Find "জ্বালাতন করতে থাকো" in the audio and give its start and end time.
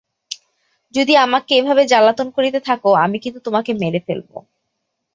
1.85-2.89